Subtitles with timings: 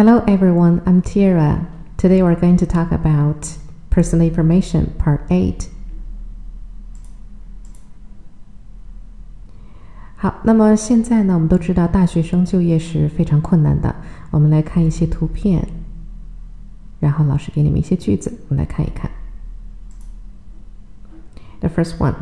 [0.00, 1.66] Hello everyone, I'm Tiara.
[1.98, 3.58] Today we're going to talk about
[3.90, 5.68] personal information part 8.
[10.16, 13.94] 好，那么现在呢，我们都知道大学生就业是非常困难的。
[14.30, 15.68] 我们来看一些图片，
[16.98, 19.10] 然后老师给你们一些句子，我们来看一看。
[21.60, 22.14] The first one，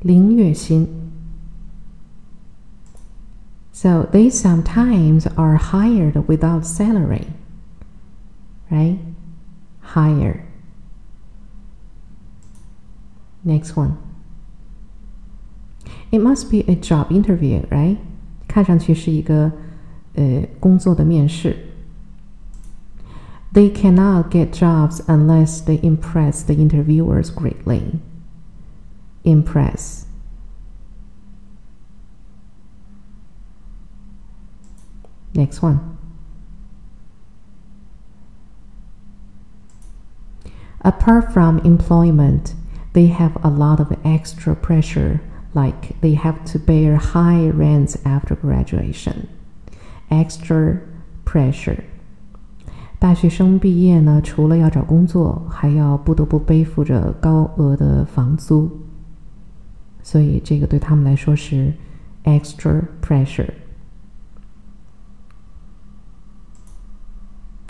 [0.00, 0.99] 零月薪。
[3.79, 7.27] So they sometimes are hired without salary,
[8.71, 8.99] right?
[9.81, 10.45] Hire.
[13.43, 13.97] Next one.
[16.11, 17.97] It must be a job interview, right?
[18.47, 19.51] 看上去是一个
[20.13, 21.57] 呃工作的面试。
[23.53, 27.99] They cannot get jobs unless they impress the interviewers greatly.
[29.23, 30.05] Impress.
[35.33, 35.79] Next one.
[40.81, 42.53] Apart from employment,
[42.93, 45.19] they have a lot of extra pressure,
[45.53, 49.27] like they have to bear high rents after graduation.
[50.09, 50.79] Extra
[51.25, 51.83] pressure.
[52.99, 58.71] 大学生毕业呢，除了要找工作，还要不得不背负着高额的房租，
[60.01, 61.73] 所以这个对他们来说是
[62.23, 63.49] extra pressure。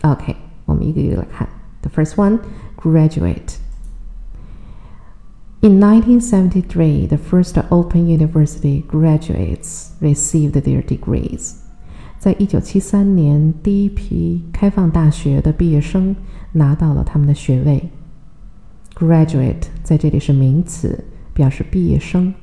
[0.01, 0.35] OK，
[0.65, 1.47] 我们一个一个来看。
[1.81, 2.39] The first one,
[2.77, 3.57] graduate.
[5.61, 11.55] In 1973, the first Open University graduates received their degrees.
[12.19, 16.15] 在一九七三年，第一批开放大学的毕业生
[16.51, 17.89] 拿到了他们的学位。
[18.95, 22.33] Graduate 在这里是名词，表示毕业生。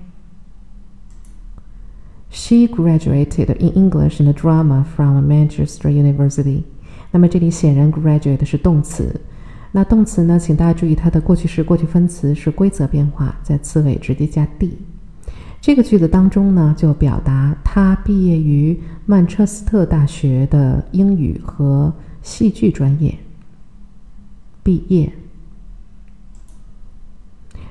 [2.30, 6.64] She graduated in English and drama from Manchester University.
[7.11, 9.19] 那么这里显然 graduate 是动词，
[9.71, 10.37] 那动词呢？
[10.37, 14.77] 请大家注意它的过去式、过去分词是规则变化，在词尾直接加 d。
[15.59, 23.17] 这个句子当中呢，就表达他毕业于曼彻斯特大学的英语和戏剧专业。
[24.63, 25.11] 毕业。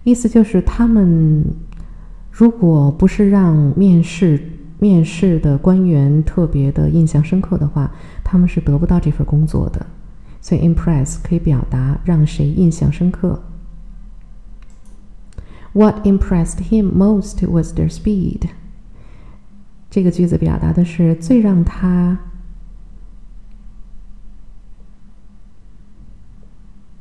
[0.03, 1.43] 意思就是他们
[2.31, 4.41] 如果不是让面试
[4.79, 7.91] 面试的官员特别的印象深刻的话，
[8.23, 9.85] 他们是得不到这份工作的。
[10.41, 13.41] 所以 impress 可以表达让谁印象深刻。
[15.73, 18.49] What impressed him most was their speed。
[19.95, 22.19] 这个句子表达的是最让他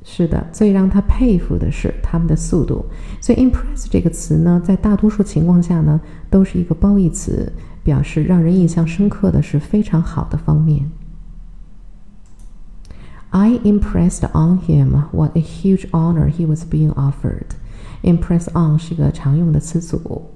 [0.04, 2.86] 是的，最让他佩服的是他们的速度。
[3.20, 6.00] 所以，impress 这个词呢，在大多数情况下呢，
[6.30, 7.52] 都是一个褒义词，
[7.82, 10.88] 表示让人印象深刻的是非常好的方面。
[13.30, 17.56] I impressed on him what a huge honor he was being offered.
[18.04, 20.30] Impress on 是个常用的词组。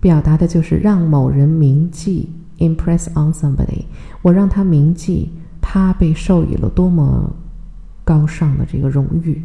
[0.00, 3.84] 表达的就是让某人铭记 impress on somebody，
[4.22, 5.30] 我让他铭记
[5.60, 7.36] 他被授予了多么
[8.04, 9.42] 高尚的这个荣誉。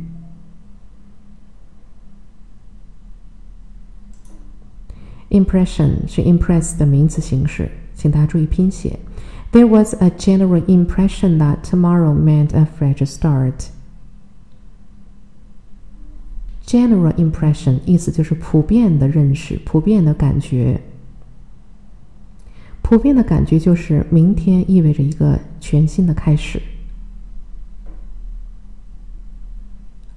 [5.30, 8.98] Impression 是 impress 的名词形式，请大家注意拼写。
[9.52, 13.70] There was a general impression that tomorrow meant a fresh start.
[16.66, 20.82] General impression 意思就是普遍的认识、普遍的感觉。
[22.82, 26.62] 普遍的感觉就是明天意味着一个全新的开始。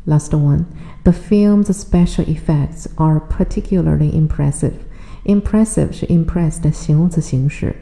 [0.06, 0.64] Last one,
[1.02, 4.72] the film's special effects are particularly impressive.
[5.24, 7.76] Impressive 是 impress 的形容词形式。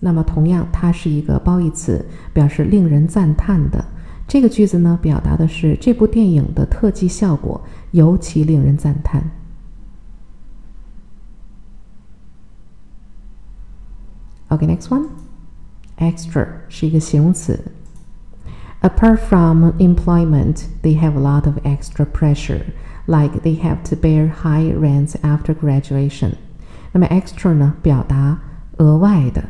[0.00, 3.84] 那么，同样，它是一个褒义词，表示令人赞叹的。
[4.27, 7.61] 这个句子呢，表达的是这部电影的特技效果
[7.91, 9.31] 尤其令人赞叹。
[14.49, 17.71] OK，next one，extra 是一个形容词。
[18.81, 22.61] Apart from employment, they have a lot of extra pressure,
[23.05, 26.33] like they have to bear high rents after graduation.
[26.91, 28.39] 那么 extra 呢，表达
[28.77, 29.43] 额外的。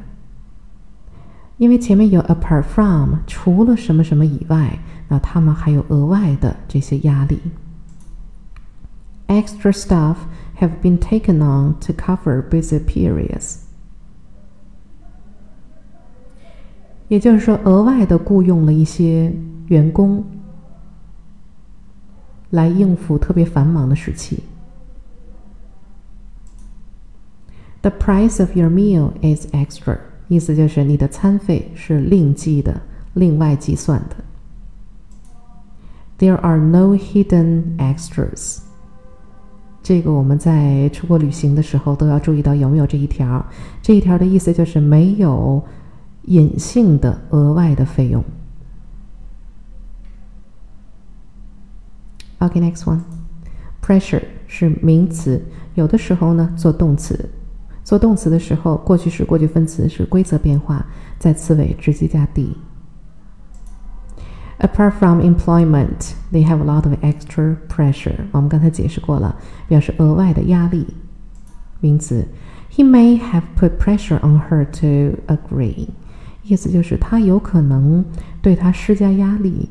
[1.56, 4.78] 因为前面有 apart from，除了什么什么以外，
[5.08, 7.38] 那他们还有额外的这些压力。
[9.28, 10.16] Extra staff
[10.58, 13.60] have been taken on to cover busy periods。
[17.08, 19.32] 也就是说，额外的雇佣了一些
[19.68, 20.24] 员工
[22.50, 24.42] 来应付特别繁忙的时期。
[27.82, 29.98] The price of your meal is extra。
[30.28, 32.80] 意思就是你的餐费是另计的、
[33.14, 34.16] 另外计算的。
[36.18, 38.60] There are no hidden extras。
[39.82, 43.44] 这个我们在出国旅行的时候都要注意到有没有这一条。
[43.82, 45.62] 这一条的意思就是没有
[46.22, 48.24] 隐性的额外的费用。
[52.38, 53.00] OK，next one。
[53.82, 55.44] Pressure 是名词，
[55.74, 57.28] 有的时候呢做动词。
[57.84, 60.84] 做动词的时候，过去式、过去分词是规则变化，
[61.18, 62.56] 在词尾直接加 d。
[64.58, 68.14] Apart from employment, they have a lot of extra pressure。
[68.32, 69.36] 我们刚才解释过了，
[69.68, 70.86] 表示额外的压力。
[71.80, 72.26] 名词
[72.72, 75.88] ，He may have put pressure on her to agree。
[76.42, 78.04] 意思就是他有可能
[78.40, 79.68] 对他施加压力，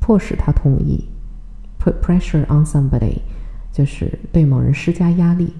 [0.00, 1.08] 迫使他同意。
[1.78, 3.18] Put pressure on somebody，
[3.72, 5.54] 就是对某人施加压力。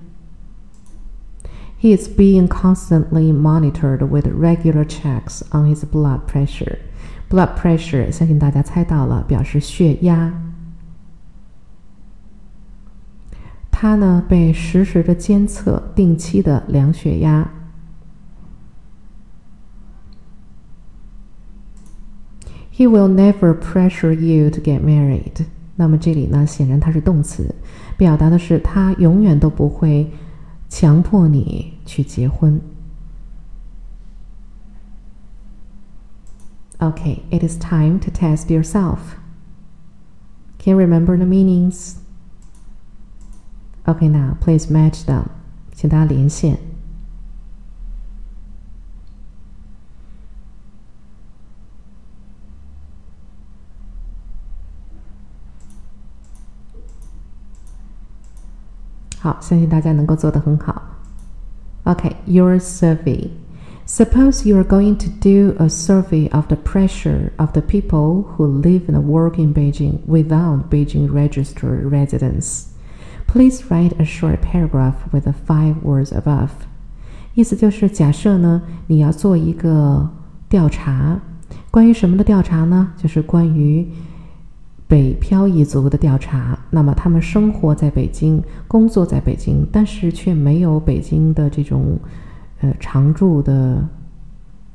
[1.82, 6.79] He is being constantly monitored with regular checks on his blood pressure.
[7.29, 10.32] Blood pressure 相信大家猜到了，表示血压。
[13.73, 17.50] 他呢被实时的监测，定期的量血压。
[22.73, 25.46] He will never pressure you to get married.
[25.75, 27.52] 那么这里呢，显然它是动词，
[27.96, 30.12] 表达的是他永远都不会
[30.71, 32.61] 强迫你去结婚。
[36.79, 39.15] Okay, it is time to test yourself.
[40.59, 41.95] Can you remember the meanings?
[43.88, 45.29] Okay, now please match them.
[45.73, 46.70] 请大家连线。
[59.21, 60.81] 好，相信大家能够做得很好。
[61.85, 63.30] Okay, your survey.
[63.87, 68.45] Suppose you are going to do a survey of the pressure of the people who
[68.45, 72.66] live and work in Beijing without Beijing registered residence.
[73.25, 76.49] Please write a short paragraph with the five words above.
[77.33, 80.09] 意思就是假设呢，你要做一个
[80.49, 81.21] 调查，
[81.71, 82.92] 关于什么的调查呢？
[82.97, 83.87] 就是关于
[84.93, 91.99] 北漂一族的调查，那么他们生活在北京，工作在北京，但是却没有北京的这种
[92.61, 93.89] 呃常住的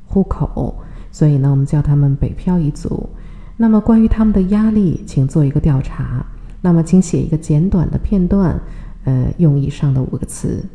[0.07, 0.75] 户口，
[1.11, 3.07] 所以呢，我们叫他们北漂一族。
[3.57, 6.25] 那么关于他们的压力，请做一个调查。
[6.61, 8.59] 那么请写一个简短的片段，
[9.03, 10.65] 呃，用以上的五个词。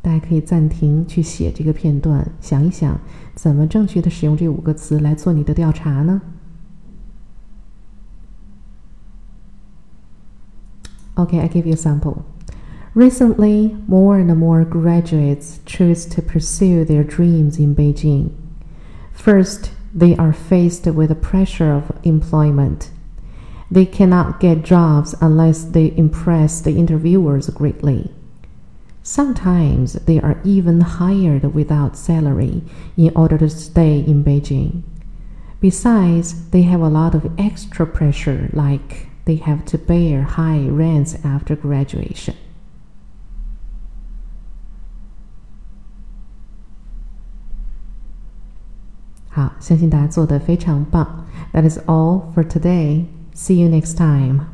[0.00, 2.96] 大家可以暂停去写这个片段，想一想
[3.34, 6.22] 怎么正确的使用这五个词来做你的调查呢
[11.16, 12.24] ？Okay, I give you a sample.
[12.94, 18.32] Recently, more and more graduates choose to pursue their dreams in Beijing.
[19.12, 22.90] First, they are faced with the pressure of employment.
[23.70, 28.12] They cannot get jobs unless they impress the interviewers greatly.
[29.02, 32.62] Sometimes they are even hired without salary
[32.96, 34.82] in order to stay in Beijing.
[35.60, 41.16] Besides, they have a lot of extra pressure, like they have to bear high rents
[41.24, 42.36] after graduation.
[51.52, 53.06] That is all for today.
[53.34, 54.53] See you next time.